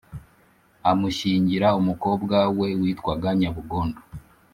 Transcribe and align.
amushyingira 0.91 1.67
umukobwa 1.79 2.37
we 2.59 2.67
witwaga 2.81 3.29
nyabugondo. 3.39 3.99